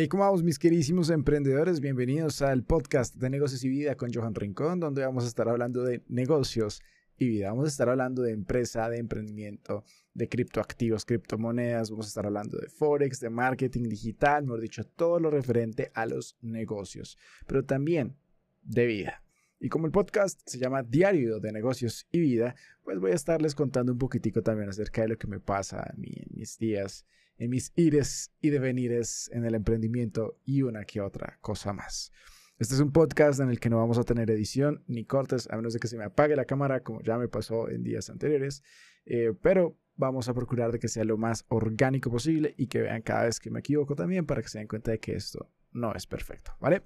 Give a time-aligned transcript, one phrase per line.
[0.00, 1.80] Hey, ¿cómo vamos mis queridísimos emprendedores?
[1.80, 5.82] Bienvenidos al podcast de negocios y vida con Johan Rincón, donde vamos a estar hablando
[5.82, 6.80] de negocios
[7.16, 7.48] y vida.
[7.48, 9.82] Vamos a estar hablando de empresa, de emprendimiento,
[10.14, 15.18] de criptoactivos, criptomonedas, vamos a estar hablando de forex, de marketing digital, mejor dicho, todo
[15.18, 17.18] lo referente a los negocios,
[17.48, 18.14] pero también
[18.62, 19.24] de vida.
[19.58, 22.54] Y como el podcast se llama Diario de Negocios y Vida,
[22.84, 26.02] pues voy a estarles contando un poquitico también acerca de lo que me pasa en
[26.36, 27.04] mis días
[27.38, 32.12] en mis ires y devenires en el emprendimiento y una que otra cosa más.
[32.58, 35.56] Este es un podcast en el que no vamos a tener edición ni cortes, a
[35.56, 38.64] menos de que se me apague la cámara, como ya me pasó en días anteriores,
[39.06, 43.02] eh, pero vamos a procurar de que sea lo más orgánico posible y que vean
[43.02, 45.94] cada vez que me equivoco también para que se den cuenta de que esto no
[45.94, 46.82] es perfecto, ¿vale?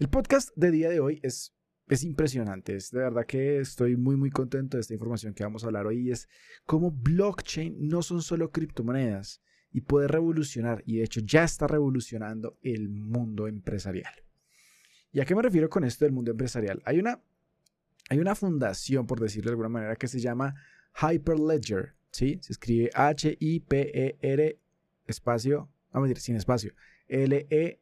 [0.00, 1.54] El podcast de día de hoy es,
[1.88, 5.62] es impresionante, es de verdad que estoy muy muy contento de esta información que vamos
[5.62, 6.28] a hablar hoy, es
[6.66, 9.40] cómo blockchain no son solo criptomonedas,
[9.74, 14.14] y puede revolucionar, y de hecho ya está revolucionando el mundo empresarial.
[15.12, 16.80] ¿Y a qué me refiero con esto del mundo empresarial?
[16.84, 17.20] Hay una,
[18.08, 20.54] hay una fundación, por decirlo de alguna manera, que se llama
[21.02, 22.38] Hyperledger, ¿sí?
[22.40, 24.60] Se escribe H-I-P-E-R
[25.08, 26.72] espacio, vamos a decir sin espacio,
[27.08, 27.78] L-E-D-G-E-R,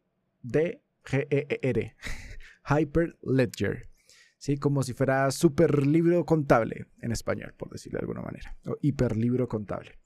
[2.70, 3.90] Hyperledger,
[4.38, 4.56] ¿sí?
[4.56, 9.46] Como si fuera super libro contable en español, por decirlo de alguna manera, o hiperlibro
[9.46, 9.98] contable.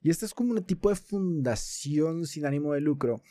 [0.00, 3.22] Y este es como un tipo de fundación sin ánimo de lucro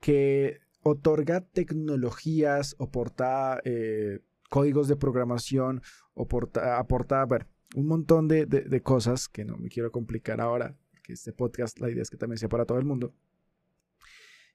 [0.00, 5.82] que otorga tecnologías, aporta eh, códigos de programación,
[6.14, 7.36] aporta,
[7.74, 12.02] un montón de, cosas que no me quiero complicar ahora, que este podcast la idea
[12.02, 13.14] es que también sea para todo el mundo.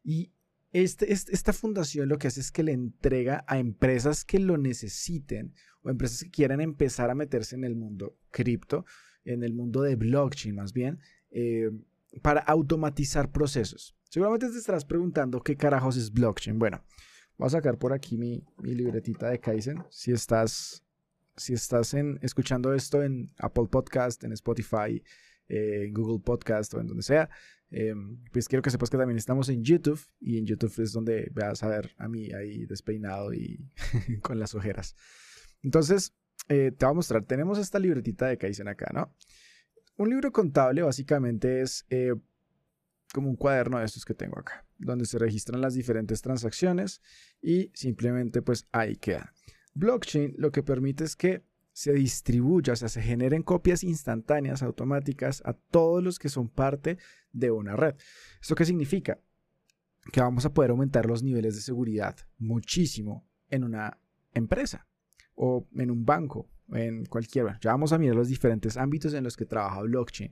[0.04, 0.32] Y
[0.72, 5.54] este, esta fundación lo que hace es que le entrega a empresas que lo necesiten
[5.84, 8.86] o empresas que quieran empezar a meterse en el mundo cripto,
[9.26, 11.00] en el mundo de blockchain más bien,
[11.32, 11.72] eh,
[12.22, 13.96] para automatizar procesos.
[14.10, 16.60] Seguramente te estarás preguntando qué carajos es blockchain.
[16.60, 16.84] Bueno,
[17.38, 19.82] voy a sacar por aquí mi, libretita de Kaizen.
[19.90, 20.84] Si estás,
[21.38, 25.02] si estás en, escuchando esto en Apple Podcast, en Spotify,
[25.48, 27.30] eh, en Google Podcast o en donde sea,
[27.70, 27.96] eh,
[28.34, 31.64] pues quiero que sepas que también estamos en YouTube y en YouTube es donde vas
[31.64, 33.72] a ver a mí ahí despeinado y
[34.22, 34.98] con las ojeras.
[35.64, 36.14] Entonces,
[36.48, 39.16] te voy a mostrar, tenemos esta libretita de Kaizen acá, ¿no?
[40.02, 42.16] Un libro contable básicamente es eh,
[43.14, 47.04] como un cuaderno de estos que tengo acá, donde se registran las diferentes transacciones
[47.40, 49.32] y simplemente pues ahí queda.
[49.76, 55.44] Blockchain lo que permite es que se distribuya, o sea, se generen copias instantáneas, automáticas
[55.46, 56.98] a todos los que son parte
[57.32, 57.94] de una red.
[58.42, 59.20] ¿Esto qué significa?
[60.12, 64.00] Que vamos a poder aumentar los niveles de seguridad muchísimo en una
[64.34, 64.88] empresa
[65.36, 67.58] o en un banco en cualquiera.
[67.62, 70.32] Ya vamos a mirar los diferentes ámbitos en los que trabaja blockchain.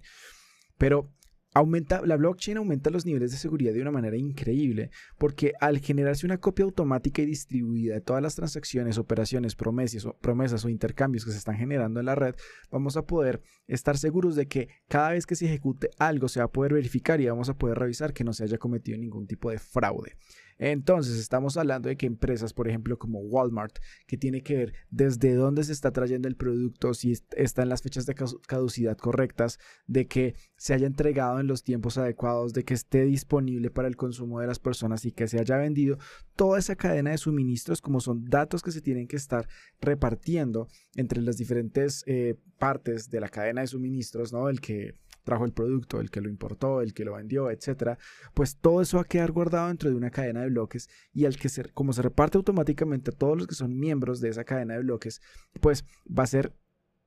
[0.78, 1.12] Pero
[1.52, 6.28] Aumenta, la blockchain aumenta los niveles de seguridad de una manera increíble, porque al generarse
[6.28, 11.26] una copia automática y distribuida de todas las transacciones, operaciones, promesas o, promesas o intercambios
[11.26, 12.36] que se están generando en la red,
[12.70, 16.46] vamos a poder estar seguros de que cada vez que se ejecute algo se va
[16.46, 19.50] a poder verificar y vamos a poder revisar que no se haya cometido ningún tipo
[19.50, 20.18] de fraude.
[20.60, 25.34] Entonces, estamos hablando de que empresas, por ejemplo, como Walmart, que tiene que ver desde
[25.34, 28.16] dónde se está trayendo el producto, si está en las fechas de
[28.46, 33.72] caducidad correctas, de que se haya entregado en los tiempos adecuados, de que esté disponible
[33.72, 35.98] para el consumo de las personas y que se haya vendido,
[36.36, 39.48] toda esa cadena de suministros, como son datos que se tienen que estar
[39.80, 44.50] repartiendo entre las diferentes eh, partes de la cadena de suministros, ¿no?
[44.50, 47.98] El que trajo el producto, el que lo importó, el que lo vendió, etcétera,
[48.34, 51.38] pues todo eso va a quedar guardado dentro de una cadena de bloques y al
[51.38, 54.76] que se, como se reparte automáticamente a todos los que son miembros de esa cadena
[54.76, 55.22] de bloques,
[55.62, 56.54] pues va a ser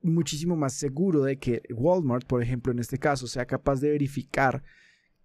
[0.01, 4.63] muchísimo más seguro de que Walmart, por ejemplo, en este caso, sea capaz de verificar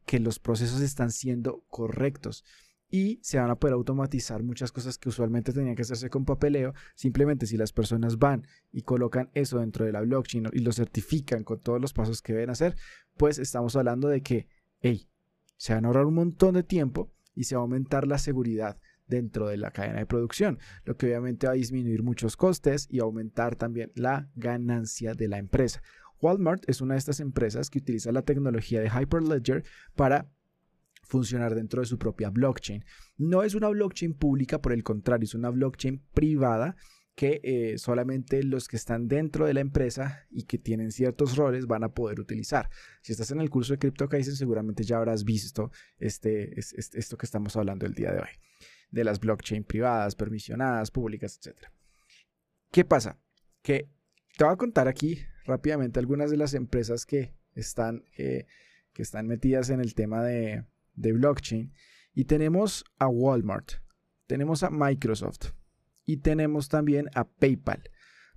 [0.07, 2.45] que los procesos están siendo correctos
[2.91, 6.73] y se van a poder automatizar muchas cosas que usualmente tenían que hacerse con papeleo.
[6.95, 11.45] Simplemente si las personas van y colocan eso dentro de la blockchain y lo certifican
[11.45, 12.77] con todos los pasos que deben hacer,
[13.17, 14.49] pues estamos hablando de que,
[14.81, 15.09] hey,
[15.57, 18.79] se van a ahorrar un montón de tiempo y se va a aumentar la seguridad
[19.07, 23.01] dentro de la cadena de producción, lo que obviamente va a disminuir muchos costes y
[23.01, 25.83] aumentar también la ganancia de la empresa.
[26.21, 29.65] Walmart es una de estas empresas que utiliza la tecnología de Hyperledger
[29.95, 30.29] para
[31.09, 32.85] funcionar dentro de su propia blockchain.
[33.17, 36.77] No es una blockchain pública, por el contrario, es una blockchain privada
[37.17, 41.67] que eh, solamente los que están dentro de la empresa y que tienen ciertos roles
[41.67, 42.71] van a poder utilizar.
[43.03, 47.57] Si estás en el curso de CryptoKaizen, seguramente ya habrás visto este, esto que estamos
[47.57, 48.29] hablando el día de hoy,
[48.91, 51.57] de las blockchain privadas, permisionadas, públicas, etc.
[52.71, 53.19] ¿Qué pasa?
[53.63, 53.89] Que
[54.37, 58.47] te voy a contar aquí rápidamente algunas de las empresas que están, que
[59.03, 60.65] están metidas en el tema de,
[60.99, 61.73] de blockchain
[62.13, 63.73] Y tenemos a Walmart,
[64.27, 65.53] tenemos a Microsoft
[66.05, 67.83] y tenemos también a PayPal,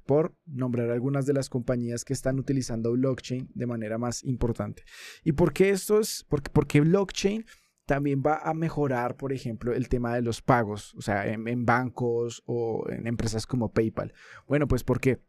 [0.05, 4.83] por nombrar algunas de las compañías que están utilizando blockchain de manera más importante.
[5.23, 6.25] ¿Y por qué esto es?
[6.27, 7.45] Porque, porque blockchain
[7.85, 12.41] también va a mejorar, por ejemplo, el tema de los pagos, o sea, en, bancos
[12.45, 14.13] o en empresas como PayPal.
[14.47, 15.21] Bueno, pues porque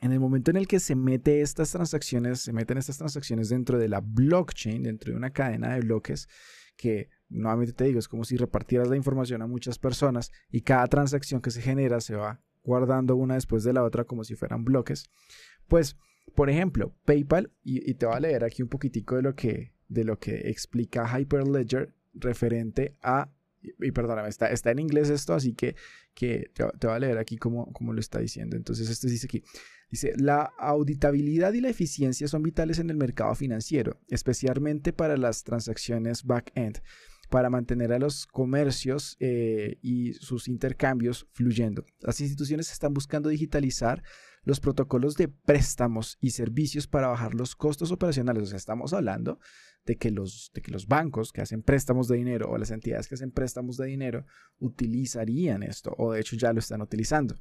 [0.00, 3.78] en el momento en el que se mete estas transacciones, se meten estas transacciones dentro
[3.78, 6.28] de la blockchain, dentro de una cadena de bloques,
[6.76, 10.86] que nuevamente te digo, es como si repartieras la información a muchas personas y cada
[10.86, 14.64] transacción que se genera se va guardando una después de la otra como si fueran
[14.64, 15.10] bloques.
[15.68, 15.96] Pues,
[16.34, 20.04] por ejemplo, PayPal, y, te voy a leer aquí un poquitico de lo que, de
[20.04, 23.30] lo que explica Hyperledger referente a
[23.62, 25.76] y perdóname, está, está en inglés esto, así que,
[26.14, 28.56] que te, te, voy a leer aquí cómo, cómo, lo está diciendo.
[28.56, 29.42] Entonces, esto dice aquí,
[29.90, 35.44] dice, la auditabilidad y la eficiencia son vitales en el mercado financiero, especialmente para las
[35.44, 36.80] transacciones back-end,
[37.28, 41.84] para mantener a los comercios eh, y sus intercambios fluyendo.
[42.00, 44.02] Las instituciones están buscando digitalizar
[44.42, 48.44] los protocolos de préstamos y servicios para bajar los costos operacionales.
[48.44, 49.38] O sea, estamos hablando
[49.86, 53.08] de que los, de que los bancos que hacen préstamos de dinero o las entidades
[53.08, 54.26] que hacen préstamos de dinero
[54.58, 57.36] utilizarían esto o de hecho ya lo están utilizando.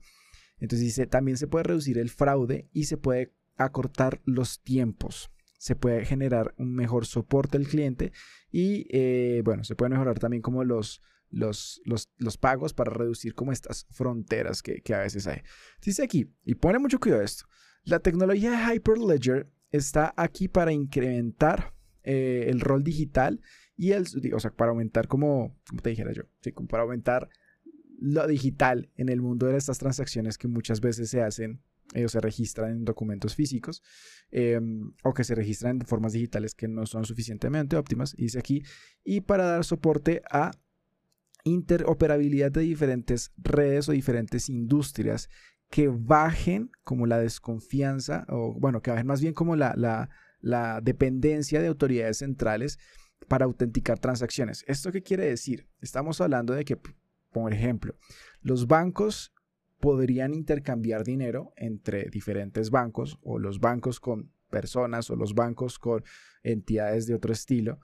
[0.59, 5.30] Entonces dice, también se puede reducir el fraude y se puede acortar los tiempos.
[5.57, 8.12] Se puede generar un mejor soporte al cliente
[8.51, 13.51] y, eh, bueno, se puede mejorar también como los, los, los, pagos para reducir como
[13.51, 15.42] estas fronteras que, que a veces hay.
[15.83, 17.45] Dice aquí, y pone mucho cuidado esto,
[17.83, 23.41] la tecnología de Hyperledger está aquí para incrementar eh, el rol digital
[23.75, 26.23] y el, o sea, para aumentar como, como te dijera yo,
[26.67, 27.29] para aumentar
[27.99, 31.61] lo digital en el mundo de estas transacciones que muchas veces se hacen
[31.93, 33.81] eh, o se registran en documentos físicos
[34.31, 38.63] em, o que se registran en formas digitales que no son suficientemente óptimas, dice aquí,
[39.03, 40.51] y para dar soporte a
[41.43, 45.29] interoperabilidad de diferentes redes o diferentes industrias
[45.69, 50.09] que bajen como la desconfianza, o bueno, que bajen más bien como la,
[50.41, 52.80] la dependencia de autoridades centrales
[53.27, 54.63] para autenticar transacciones.
[54.68, 55.68] ¿Esto qué quiere decir?
[55.81, 56.77] Estamos hablando de que,
[57.31, 57.95] por ejemplo,
[58.41, 59.33] los bancos
[59.80, 66.03] podrían intercambiar dinero entre diferentes bancos o los bancos con personas o los bancos con
[66.44, 67.80] entidades de otro estilo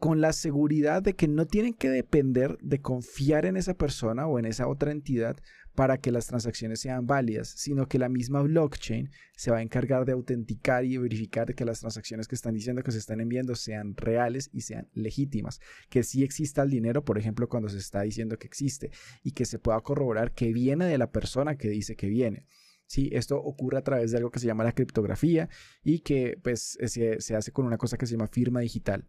[0.00, 4.38] con la seguridad de que no tienen que depender de confiar en esa persona o
[4.38, 5.36] en esa otra entidad
[5.80, 10.04] para que las transacciones sean válidas, sino que la misma blockchain se va a encargar
[10.04, 13.96] de autenticar y verificar que las transacciones que están diciendo que se están enviando sean
[13.96, 18.38] reales y sean legítimas, que sí exista el dinero, por ejemplo, cuando se está diciendo
[18.38, 18.90] que existe
[19.22, 22.44] y que se pueda corroborar que viene de la persona que dice que viene.
[22.84, 25.48] Sí, esto ocurre a través de algo que se llama la criptografía
[25.82, 29.08] y que pues se, se hace con una cosa que se llama firma digital.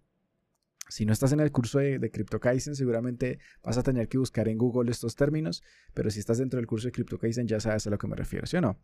[0.92, 4.50] Si no estás en el curso de, de CryptoKaizen, seguramente vas a tener que buscar
[4.50, 7.90] en Google estos términos, pero si estás dentro del curso de CryptoKaizen ya sabes a
[7.90, 8.78] lo que me refiero, ¿sí o no?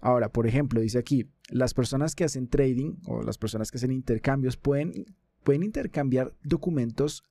[0.00, 3.92] Ahora, por ejemplo, dice aquí, las personas que hacen trading o las personas que hacen
[3.92, 4.92] intercambios pueden,
[5.44, 7.24] pueden intercambiar documentos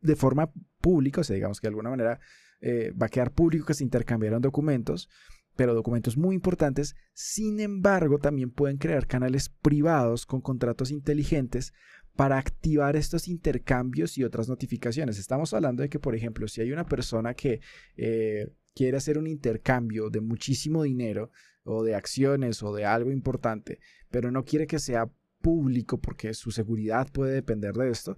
[0.00, 2.20] de forma pública, o sea, digamos que de alguna manera
[2.60, 5.08] eh, va a quedar público que se intercambiaron documentos,
[5.56, 6.94] pero documentos muy importantes.
[7.12, 11.72] Sin embargo, también pueden crear canales privados con contratos inteligentes
[12.16, 15.18] para activar estos intercambios y otras notificaciones.
[15.18, 17.60] Estamos hablando de que, por ejemplo, si hay una persona que
[17.96, 21.30] eh, quiere hacer un intercambio de muchísimo dinero
[21.64, 23.78] o de acciones o de algo importante,
[24.10, 28.16] pero no quiere que sea público porque su seguridad puede depender de esto,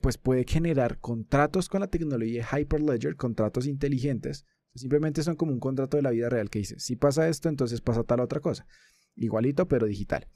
[0.00, 4.44] pues puede generar contratos con la tecnología Hyperledger, contratos inteligentes.
[4.74, 7.80] Simplemente son como un contrato de la vida real que dice, si pasa esto, entonces
[7.80, 8.66] pasa tal otra cosa.
[9.14, 10.28] Igualito, pero digital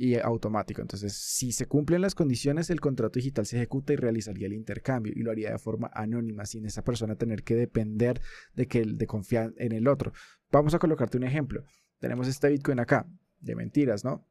[0.00, 0.80] y automático.
[0.80, 5.12] Entonces, si se cumplen las condiciones, el contrato digital se ejecuta y realizaría el intercambio
[5.14, 8.20] y lo haría de forma anónima, sin esa persona tener que depender
[8.54, 10.12] de, que, de confiar en el otro.
[10.52, 11.64] Vamos a colocarte un ejemplo.
[11.98, 14.24] Tenemos este Bitcoin acá, de mentiras, ¿no?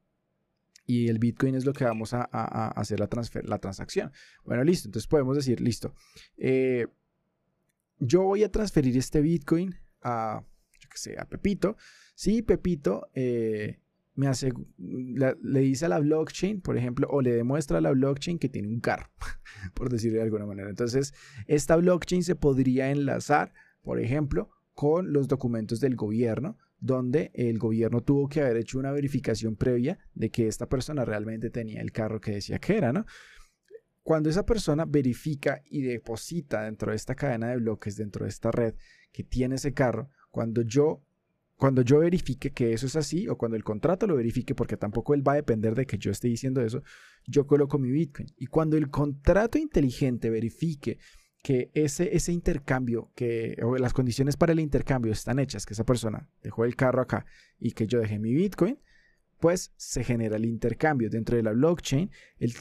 [0.86, 2.22] Y el Bitcoin es lo que vamos a,
[2.70, 4.10] hacer la, transfer, la transacción.
[4.44, 4.88] Bueno, listo.
[4.88, 5.94] Entonces podemos decir, listo.
[6.38, 6.86] Eh,
[7.98, 10.46] yo voy a transferir este Bitcoin a,
[11.28, 11.76] Pepito.
[12.14, 13.10] Sí, Pepito.
[13.12, 13.80] Eh,
[14.18, 18.40] me hace, le dice a la blockchain, por ejemplo, o le demuestra a la blockchain
[18.40, 19.08] que tiene un carro,
[19.74, 20.68] por decirlo de alguna manera.
[20.68, 21.14] Entonces,
[21.46, 28.00] esta blockchain se podría enlazar, por ejemplo, con los documentos del gobierno, donde el gobierno
[28.00, 32.20] tuvo que haber hecho una verificación previa de que esta persona realmente tenía el carro
[32.20, 33.06] que decía que era, ¿no?
[34.02, 38.50] Cuando esa persona verifica y deposita dentro de esta cadena de bloques, dentro de esta
[38.50, 38.74] red
[39.12, 41.04] que tiene ese carro, cuando yo
[41.58, 45.12] cuando yo verifique que eso es así o cuando el contrato lo verifique, porque tampoco
[45.12, 46.84] él va a depender de que yo esté diciendo eso,
[47.26, 48.28] yo coloco mi Bitcoin.
[48.36, 50.98] Y cuando el contrato inteligente verifique
[51.42, 55.84] que ese, ese intercambio, que, o las condiciones para el intercambio están hechas, que esa
[55.84, 57.26] persona dejó el carro acá
[57.58, 58.78] y que yo dejé mi Bitcoin,
[59.40, 61.10] pues se genera el intercambio.
[61.10, 62.10] Dentro de la blockchain,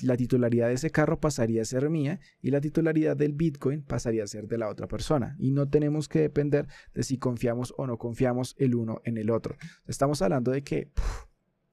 [0.01, 4.23] la titularidad de ese carro pasaría a ser mía y la titularidad del Bitcoin pasaría
[4.23, 5.35] a ser de la otra persona.
[5.39, 9.29] Y no tenemos que depender de si confiamos o no confiamos el uno en el
[9.29, 9.55] otro.
[9.85, 10.91] Estamos hablando de que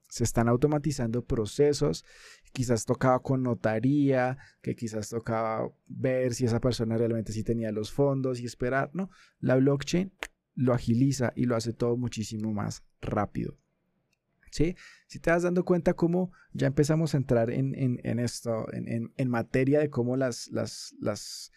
[0.09, 2.05] se están automatizando procesos,
[2.53, 7.91] quizás tocaba con notaría, que quizás tocaba ver si esa persona realmente sí tenía los
[7.91, 9.09] fondos y esperar, ¿no?
[9.39, 10.13] La blockchain
[10.53, 13.57] lo agiliza y lo hace todo muchísimo más rápido.
[14.55, 14.73] ¿Sí?
[15.07, 19.89] Si te das dando cuenta cómo ya empezamos a entrar en, esto, en, materia de
[19.89, 21.51] cómo las, las, las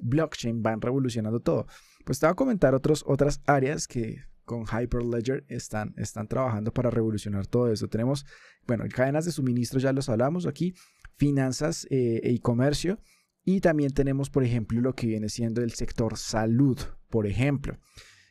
[0.00, 1.66] blockchain van revolucionando todo.
[2.04, 7.48] Pues te voy a comentar otras áreas que con Hyperledger están, están trabajando para revolucionar
[7.48, 7.88] todo eso.
[7.88, 8.24] Tenemos,
[8.68, 10.74] bueno, cadenas de suministro, ya los hablamos aquí,
[11.16, 13.00] finanzas eh, e comercio.
[13.44, 16.78] Y también tenemos, por ejemplo, lo que viene siendo el sector salud,
[17.10, 17.78] por ejemplo.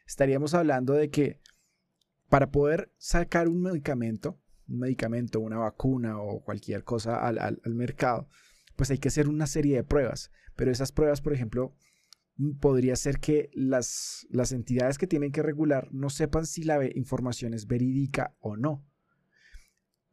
[0.08, 1.42] Estaríamos hablando de que
[2.34, 8.28] para poder sacar un medicamento, un medicamento, una vacuna o cualquier cosa al, mercado,
[8.76, 10.32] pues hay que hacer una serie de pruebas.
[10.56, 11.76] Pero esas pruebas, por ejemplo,
[12.60, 17.54] podría ser que las, las entidades que tienen que regular no sepan si la información
[17.54, 18.84] es verídica o no.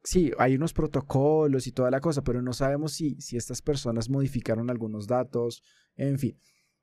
[0.05, 4.11] Sí, hay unos protocolos y toda la cosa, pero no sabemos si, si estas personas
[4.11, 5.63] modificaron algunos datos,
[5.97, 6.39] en fin.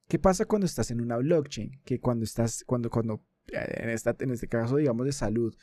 [0.08, 1.79] ¿Qué pasa cuando estás en una blockchain?
[1.86, 5.56] Que cuando estás, cuando, cuando, en, esta, en este caso, digamos, de salud,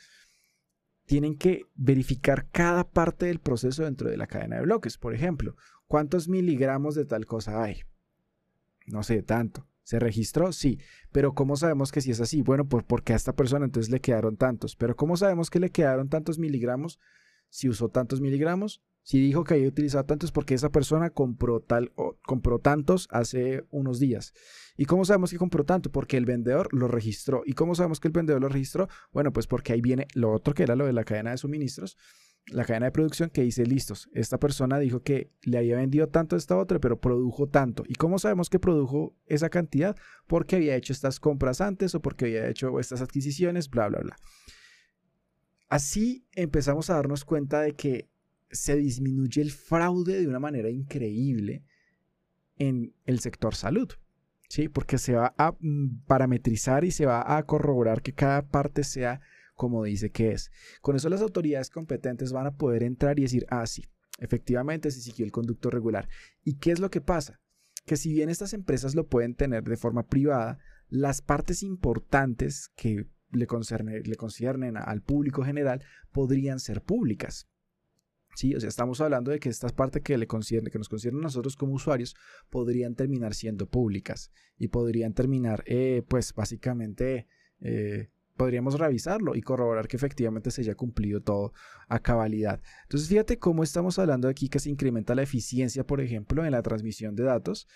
[1.05, 4.97] tienen que verificar cada parte del proceso dentro de la cadena de bloques.
[4.97, 5.55] Por ejemplo,
[5.87, 7.83] ¿cuántos miligramos de tal cosa hay?
[8.87, 9.67] no sé, tanto.
[9.83, 10.51] ¿Se registró?
[10.51, 10.79] Sí.
[11.11, 12.41] Pero ¿cómo sabemos que si es así?
[12.41, 14.75] Bueno, pues porque a esta persona entonces le quedaron tantos.
[14.75, 16.99] Pero ¿cómo sabemos que le quedaron tantos miligramos?
[17.49, 18.81] Si usó tantos miligramos.
[19.05, 21.93] Si dijo que había utilizado tantos porque esa persona compró, tal,
[22.23, 24.33] compró tantos hace unos días.
[24.77, 25.91] ¿Y cómo sabemos que compró tanto?
[25.91, 27.43] Porque el vendedor lo registró.
[27.45, 28.89] ¿Y cómo sabemos que el vendedor lo registró?
[29.13, 31.97] Bueno, pues porque ahí viene lo otro que era lo de la cadena de suministros
[32.47, 36.35] la cadena de producción que dice, listos, esta persona dijo que le había vendido tanto
[36.35, 37.83] a esta otra, pero produjo tanto.
[37.87, 39.95] ¿Y cómo sabemos que produjo esa cantidad?
[40.27, 44.15] Porque había hecho estas compras antes o porque había hecho estas adquisiciones, bla, bla, bla.
[45.69, 48.09] Así empezamos a darnos cuenta de que
[48.51, 51.63] se disminuye el fraude de una manera increíble
[52.57, 53.89] en el sector salud.
[54.49, 54.69] ¿sí?
[54.69, 59.21] Porque se va a mm, parametrizar y se va a corroborar que cada parte sea
[59.55, 60.51] como dice que es.
[60.81, 63.85] Con eso las autoridades competentes van a poder entrar y decir, ah, sí,
[64.19, 66.07] efectivamente se siguió el conducto regular.
[66.43, 67.39] ¿Y qué es lo que pasa?
[67.85, 70.59] Que si bien estas empresas lo pueden tener de forma privada,
[70.89, 77.47] las partes importantes que le, concerne, le conciernen al público general podrían ser públicas.
[78.35, 81.21] Sí, o sea, estamos hablando de que estas partes que le concierne, que nos conciernen
[81.21, 82.15] a nosotros como usuarios,
[82.49, 87.27] podrían terminar siendo públicas y podrían terminar, eh, pues, básicamente
[87.61, 91.53] eh, podríamos revisarlo y corroborar que efectivamente se haya cumplido todo
[91.87, 92.61] a cabalidad.
[92.83, 96.61] Entonces, fíjate cómo estamos hablando aquí que se incrementa la eficiencia, por ejemplo, en la
[96.61, 97.67] transmisión de datos,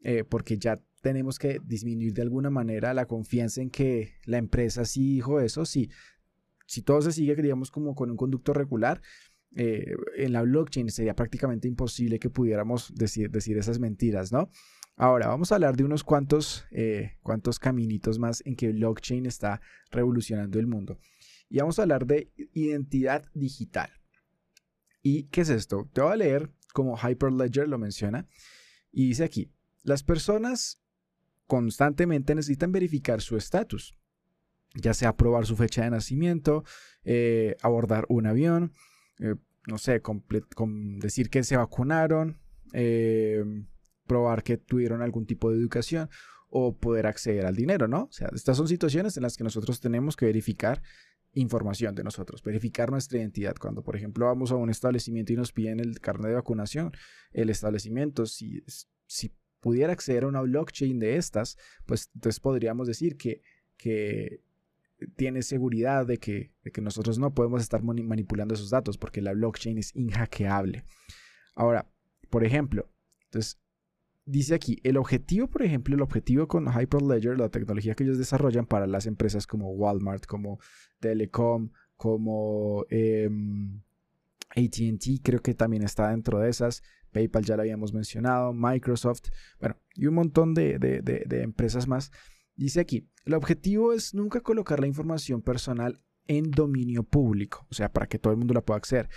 [0.00, 4.84] eh, porque ya tenemos que disminuir de alguna manera la confianza en que la empresa
[4.84, 5.64] sí dijo eso.
[5.64, 5.90] Si,
[6.66, 9.00] si todo se sigue, digamos, como con un conducto regular,
[9.54, 14.50] eh, en la blockchain sería prácticamente imposible que pudiéramos decir, esas mentiras, ¿no?
[14.96, 19.60] Ahora, vamos a hablar de unos cuantos, eh, cuantos caminitos más en que blockchain está
[19.90, 20.98] revolucionando el mundo.
[21.48, 23.90] Y vamos a hablar de identidad digital.
[25.02, 25.88] ¿Y qué es esto?
[25.92, 28.26] Te voy a leer como Hyperledger lo menciona.
[28.90, 30.82] Y dice aquí, las personas
[31.46, 33.96] constantemente necesitan verificar su estatus,
[34.74, 36.64] ya sea probar su fecha de nacimiento,
[37.04, 38.72] eh, abordar un avión,
[39.20, 39.34] eh,
[39.66, 40.00] no sé,
[40.98, 42.38] decir que se vacunaron,
[44.06, 46.08] probar que tuvieron algún tipo de educación
[46.48, 48.04] o poder acceder al dinero, ¿no?
[48.04, 50.82] O sea, estas son situaciones en las que nosotros tenemos que verificar
[51.32, 53.56] información de nosotros, verificar nuestra identidad.
[53.56, 56.92] Cuando, por ejemplo, vamos a un establecimiento y nos piden el carnet de vacunación,
[57.32, 58.64] el establecimiento, si,
[59.06, 63.42] si pudiera acceder a una blockchain de estas, pues entonces podríamos decir que,
[63.76, 64.40] que
[65.16, 69.32] tiene seguridad de que, de que nosotros no podemos estar manipulando esos datos porque la
[69.32, 70.84] blockchain es inhackeable.
[71.54, 71.90] Ahora,
[72.30, 72.90] por ejemplo,
[73.24, 73.60] entonces
[74.24, 78.66] dice aquí, el objetivo, por ejemplo, el objetivo con Hyperledger, la tecnología que ellos desarrollan
[78.66, 80.58] para las empresas como Walmart, como
[81.00, 83.82] Telecom, como em,
[84.50, 86.82] ATT, creo que también está dentro de esas.
[87.12, 89.28] PayPal ya lo habíamos mencionado, Microsoft,
[89.60, 92.10] bueno, y un montón de, de empresas más.
[92.56, 97.92] Dice aquí, el objetivo es nunca colocar la información personal en dominio público, o sea,
[97.92, 99.08] para que todo el mundo la pueda acceder.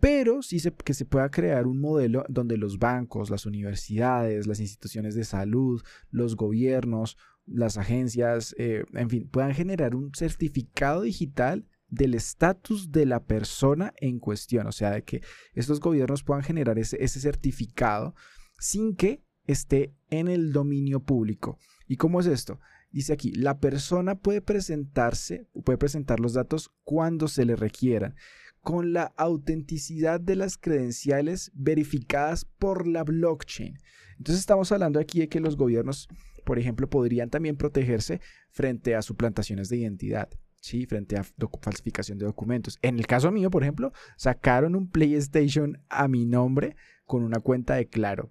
[0.00, 5.14] pero sí que se pueda crear un modelo donde los bancos, las universidades, las instituciones
[5.14, 12.14] de salud, los gobiernos, las agencias, eh, en fin, puedan generar un certificado digital del
[12.14, 15.22] estatus de la persona en cuestión, o sea, de que
[15.54, 18.14] estos gobiernos puedan generar ese, ese certificado
[18.58, 21.58] sin que esté en el dominio público.
[21.86, 22.60] ¿Y cómo es esto?
[22.94, 28.14] Dice aquí, la persona puede presentarse, puede presentar los datos cuando se le requieran,
[28.60, 33.80] con la autenticidad de las credenciales verificadas por la blockchain.
[34.16, 36.06] Entonces estamos hablando aquí de que los gobiernos,
[36.44, 38.20] por ejemplo, podrían también protegerse
[38.52, 40.28] frente a suplantaciones de identidad.
[40.60, 40.86] ¿sí?
[40.86, 42.78] frente a falsificación de documentos.
[42.80, 47.74] En el caso mío, por ejemplo, sacaron un PlayStation a mi nombre con una cuenta
[47.74, 48.30] de Claro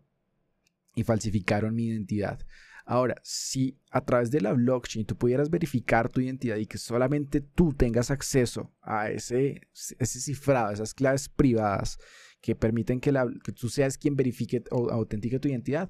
[0.96, 2.40] y falsificaron mi identidad.
[2.86, 7.40] Ahora, si a través de la blockchain tú pudieras verificar tu identidad y que solamente
[7.40, 9.62] tú tengas acceso a ese,
[10.00, 11.98] ese cifrado, esas claves privadas
[12.42, 15.90] que permiten que, la, que tú seas quien verifique o autentique tu identidad,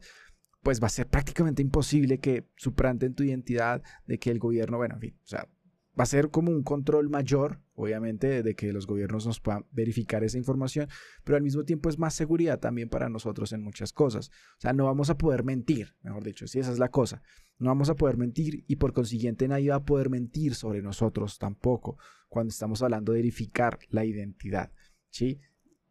[0.62, 4.95] pues va a ser prácticamente imposible que suplanten tu identidad, de que el gobierno, bueno,
[4.95, 5.47] en fin, o sea,
[5.97, 10.23] va a ser como un control mayor, obviamente, de que los gobiernos nos puedan verificar
[10.23, 10.88] esa información,
[11.23, 14.29] pero al mismo tiempo es más seguridad también para nosotros en muchas cosas.
[14.57, 17.21] O sea, no vamos a poder mentir, mejor dicho, si esa es la cosa.
[17.59, 21.38] No vamos a poder mentir y por consiguiente nadie va a poder mentir sobre nosotros
[21.38, 21.97] tampoco
[22.27, 24.71] cuando estamos hablando de verificar la identidad.
[25.09, 25.39] ¿Sí?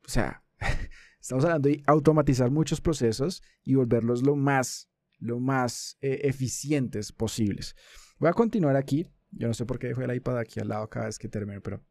[0.05, 0.43] O sea,
[1.21, 7.77] estamos hablando de automatizar muchos procesos y volverlos lo más, lo más eh, eficientes posibles.
[8.19, 10.89] Voy a continuar aquí yo no sé por qué dejo el iPad aquí al lado
[10.89, 11.83] cada vez que termine, pero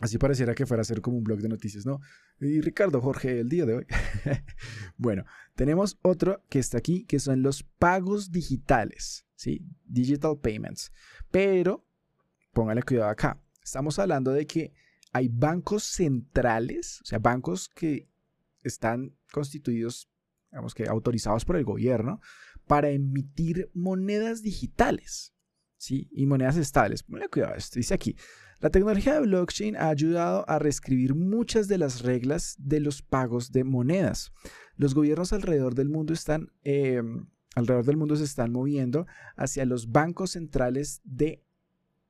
[0.00, 2.00] así pareciera que fuera a ser como un blog de noticias, ¿no?
[2.40, 3.86] Y Ricardo Jorge, el día de hoy.
[4.96, 9.64] bueno, tenemos otro que está aquí, que son los pagos digitales, ¿sí?
[9.84, 10.92] Digital payments.
[11.30, 11.86] Pero,
[12.52, 13.40] póngale cuidado acá.
[13.62, 14.72] Estamos hablando de que
[15.12, 18.08] hay bancos centrales, o sea, bancos que
[18.62, 20.10] están constituidos,
[20.50, 22.20] digamos que autorizados por el gobierno,
[22.66, 25.35] para emitir monedas digitales.
[25.86, 26.08] ¿Sí?
[26.12, 27.04] y monedas estables.
[27.30, 27.78] Cuidado esto.
[27.78, 28.16] Dice aquí,
[28.60, 33.52] la tecnología de blockchain ha ayudado a reescribir muchas de las reglas de los pagos
[33.52, 34.32] de monedas.
[34.76, 36.52] Los gobiernos alrededor del mundo están...
[36.62, 41.42] Em, alrededor del mundo se están moviendo hacia los bancos centrales de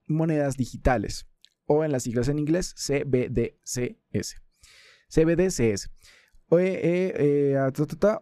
[0.09, 1.29] monedas digitales,
[1.67, 4.37] o en las siglas en inglés CBDCS.
[5.09, 5.91] CBDCS.
[6.49, 7.57] O, eh, eh,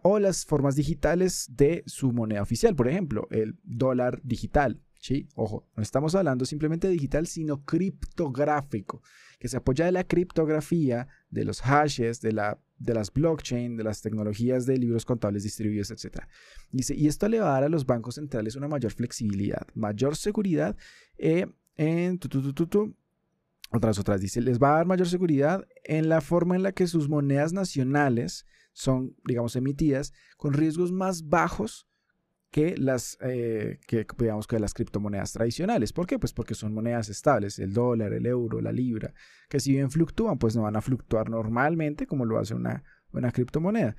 [0.03, 5.29] o las formas digitales de su moneda oficial, por ejemplo, el dólar digital, ¿sí?
[5.35, 9.03] Ojo, no estamos hablando simplemente de digital, sino criptográfico,
[9.37, 13.83] que se apoya de la criptografía, de los hashes, de, la, de las blockchain, de
[13.83, 16.23] las tecnologías de libros contables distribuidos, etc.
[16.71, 20.15] Dice, y esto le va a dar a los bancos centrales una mayor flexibilidad, mayor
[20.15, 20.75] seguridad
[21.19, 21.45] eh,
[21.77, 22.19] en...
[23.71, 26.87] otras, otras, dice, les va a dar mayor seguridad en la forma en la que
[26.87, 31.87] sus monedas nacionales son, digamos, emitidas con riesgos más bajos
[32.51, 35.91] que las, eh, que, que las criptomonedas tradicionales.
[35.91, 36.17] ¿Por qué?
[36.19, 39.13] Pues porque son monedas estables, el dólar, el euro, la libra,
[39.49, 43.31] que si bien fluctúan, pues no van a fluctuar normalmente como lo hace una, una
[43.31, 43.95] criptomoneda.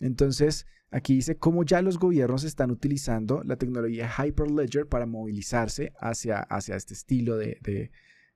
[0.00, 6.40] Entonces, aquí dice cómo ya los gobiernos están utilizando la tecnología Hyperledger para movilizarse hacia,
[6.40, 7.90] hacia este estilo de, de,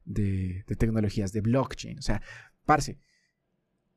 [0.05, 1.98] de, de tecnologías de blockchain.
[1.98, 2.20] O sea,
[2.66, 2.98] parce,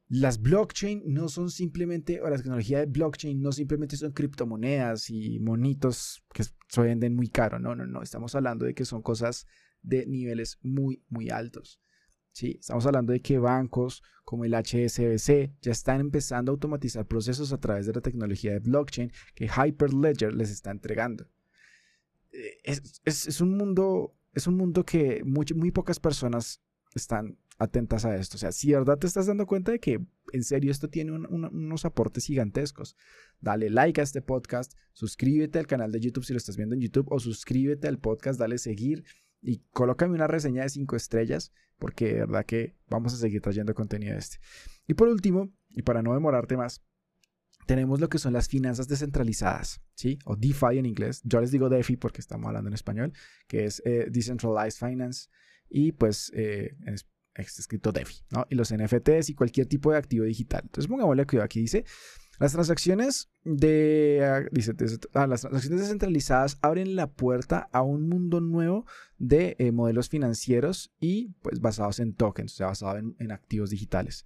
[0.08, 5.40] las blockchain no son simplemente, o la tecnología de blockchain no simplemente son criptomonedas y
[5.40, 7.60] monitos que se venden muy caro.
[7.60, 8.04] No, no, no.
[8.04, 9.48] Estamos hablando de que son cosas
[9.82, 11.82] de niveles muy, muy altos.
[12.32, 12.58] ¿sí?
[12.60, 17.60] Estamos hablando de que bancos como el HSBC ya están empezando a automatizar procesos a
[17.60, 21.28] través de la tecnología de blockchain que Hyperledger les está entregando.
[22.32, 22.58] Eh,
[23.04, 26.62] es, un, mundo, es un mundo que muy, muy pocas personas
[26.94, 28.36] están atentas a esto.
[28.36, 31.12] O sea, si de verdad te estás dando cuenta de que en serio esto tiene
[31.12, 32.96] unos aportes gigantescos,
[33.40, 36.82] dale like a este podcast, suscríbete al canal de YouTube si lo estás viendo en
[36.82, 39.04] YouTube o suscríbete al podcast, dale seguir
[39.42, 43.74] y colócame una reseña de 5 estrellas porque de verdad que vamos a seguir trayendo
[43.74, 44.38] contenido de este.
[44.88, 46.82] Y por último, y para no demorarte más,
[47.66, 50.20] tenemos lo que son las finanzas descentralizadas, ¿sí?
[50.26, 51.22] O DeFi en inglés.
[51.24, 53.14] Yo les digo DeFi porque estamos hablando en español,
[53.48, 55.30] que es eh, Decentralized Finance.
[55.68, 56.76] Y pues eh,
[57.36, 58.46] escrito DeFi, ¿no?
[58.50, 60.62] Y los NFTs y cualquier tipo de activo digital.
[60.64, 61.86] Entonces pongámosle cuidado aquí, dice,
[62.40, 64.74] las transacciones de, ah, dice,
[65.14, 68.86] ah, las transacciones descentralizadas abren la puerta a un mundo nuevo
[69.18, 74.26] de eh, modelos financieros y pues basados en tokens, o sea, basados en, activos digitales.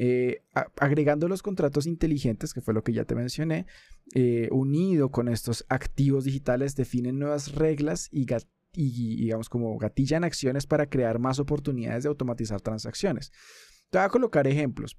[0.00, 0.44] Eh,
[0.76, 3.66] agregando los contratos inteligentes, que fue lo que ya te mencioné,
[4.14, 8.26] eh, unido con estos activos digitales, definen nuevas reglas y
[8.72, 13.30] y digamos como gatillan acciones para crear más oportunidades de automatizar transacciones.
[13.90, 14.98] Te voy a colocar ejemplos.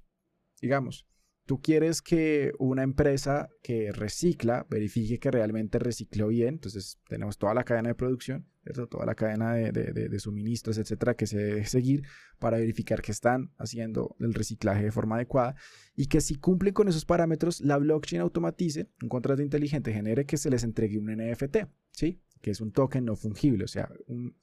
[0.60, 1.06] Digamos,
[1.46, 7.54] tú quieres que una empresa que recicla verifique que realmente recicló bien, entonces tenemos toda
[7.54, 8.46] la cadena de producción,
[8.90, 12.02] toda la cadena de, suministros, etcétera, que se debe seguir
[12.38, 15.56] para verificar que están haciendo el reciclaje de forma adecuada
[15.96, 20.36] y que si cumplen con esos parámetros, la blockchain automatice un contrato inteligente, genere que
[20.36, 22.20] se les entregue un NFT, ¿sí?
[22.40, 24.36] Que es un token no fungible, o sea, un,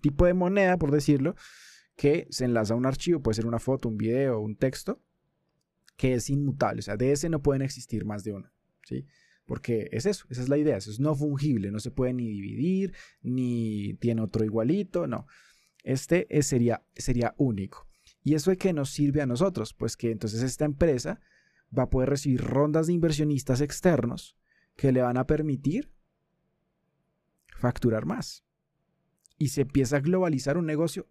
[0.00, 1.34] tipo de moneda, por decirlo,
[1.96, 5.02] que se enlaza a un archivo, puede ser una foto, un video, un texto,
[5.96, 6.78] que es inmutable.
[6.80, 8.50] O sea, de ese no pueden existir más de uno.
[8.84, 9.06] ¿sí?
[9.44, 10.76] Porque es eso, esa es la idea.
[10.76, 15.26] Eso es no fungible, no se puede ni dividir, ni tiene otro igualito, no.
[15.82, 17.88] Este sería, sería único.
[18.22, 19.74] ¿Y eso de qué nos sirve a nosotros?
[19.74, 21.20] Pues que entonces esta empresa
[21.76, 24.36] va a poder recibir rondas de inversionistas externos
[24.76, 25.90] que le van a permitir
[27.62, 28.44] facturar más.
[29.38, 31.08] Y se empieza a globalizar un negocio,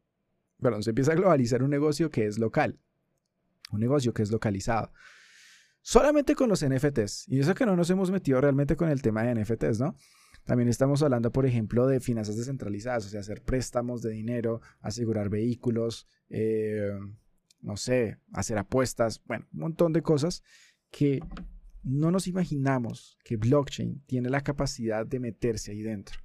[0.59, 2.79] perdón, se empieza a globalizar un negocio que es local
[3.71, 4.91] un negocio que es localizado.
[5.81, 7.27] Solamente con los NFTs.
[7.27, 9.95] Y eso que no nos hemos metido realmente con el tema de NFTs, ¿no?
[10.45, 15.29] También estamos hablando, por ejemplo, de finanzas descentralizadas, o sea, hacer préstamos de dinero, asegurar
[15.29, 16.91] vehículos, eh,
[17.61, 20.43] no sé, hacer apuestas, bueno, un montón de cosas
[20.89, 21.19] que
[21.83, 26.19] no nos imaginamos que blockchain tiene la capacidad de meterse ahí dentro.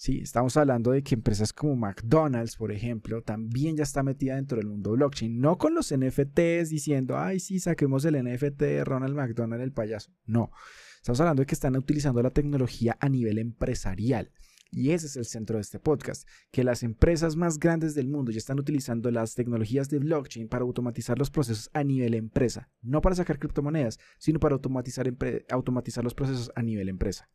[0.00, 4.56] Sí, estamos hablando de que empresas como McDonald's, por ejemplo, también ya está metida dentro
[4.56, 5.40] del mundo blockchain.
[5.40, 10.12] No con los NFTs diciendo, ay, sí, saquemos el NFT de Ronald McDonald, el payaso.
[10.24, 10.52] No.
[10.98, 14.30] Estamos hablando de que están utilizando la tecnología a nivel empresarial.
[14.70, 18.30] Y ese es el centro de este podcast, que las empresas más grandes del mundo
[18.30, 22.70] ya están utilizando las tecnologías de blockchain para automatizar los procesos a nivel empresa.
[22.82, 25.12] No para sacar criptomonedas, sino para automatizar,
[25.50, 27.28] automatizar los procesos a nivel empresa.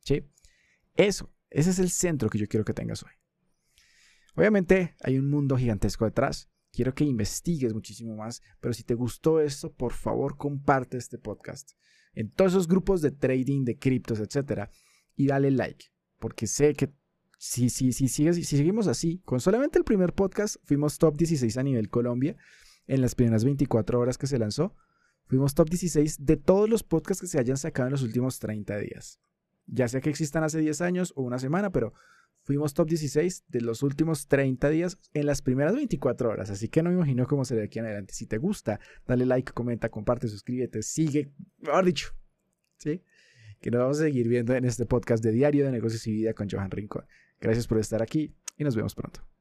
[0.00, 0.24] ¿Sí?
[0.94, 3.12] Eso ese es el centro que yo quiero que tengas hoy.
[4.34, 6.50] Obviamente hay un mundo gigantesco detrás.
[6.72, 11.72] Quiero que investigues muchísimo más, pero si te gustó esto, por favor comparte este podcast
[12.16, 14.70] en todos esos grupos de trading, de criptos, etcétera,
[15.14, 15.86] y dale like,
[16.18, 16.92] porque sé que
[17.38, 21.56] si, si, si, sigues, si seguimos así, con solamente el primer podcast, fuimos top 16
[21.58, 22.36] a nivel Colombia
[22.86, 24.74] en las primeras 24 horas que se lanzó.
[25.26, 28.78] Fuimos top 16 de todos los podcasts que se hayan sacado en los últimos 30
[28.78, 29.20] días
[29.66, 31.92] ya sea que existan hace 10 años o una semana, pero
[32.42, 36.50] fuimos top 16 de los últimos 30 días en las primeras 24 horas.
[36.50, 38.14] Así que no me imagino cómo será aquí en adelante.
[38.14, 42.14] Si te gusta, dale like, comenta, comparte, suscríbete, sigue, mejor dicho,
[42.78, 43.02] ¿sí?
[43.60, 46.34] Que nos vamos a seguir viendo en este podcast de Diario de Negocios y Vida
[46.34, 47.04] con Johan Rincón.
[47.40, 49.35] Gracias por estar aquí y nos vemos pronto.